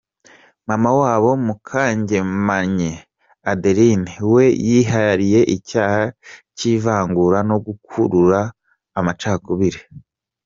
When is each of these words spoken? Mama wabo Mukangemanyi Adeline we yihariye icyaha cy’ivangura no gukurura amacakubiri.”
Mama 0.67 0.89
wabo 1.01 1.29
Mukangemanyi 1.45 2.91
Adeline 3.51 4.07
we 4.33 4.45
yihariye 4.67 5.39
icyaha 5.55 6.03
cy’ivangura 6.57 7.39
no 7.49 7.57
gukurura 7.65 8.39
amacakubiri.” 8.99 9.79